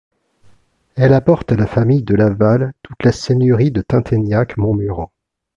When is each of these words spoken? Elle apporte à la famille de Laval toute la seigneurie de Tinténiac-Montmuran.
Elle 0.95 1.13
apporte 1.13 1.51
à 1.51 1.55
la 1.55 1.67
famille 1.67 2.01
de 2.01 2.15
Laval 2.15 2.73
toute 2.81 3.03
la 3.03 3.11
seigneurie 3.11 3.69
de 3.69 3.83
Tinténiac-Montmuran. 3.83 5.11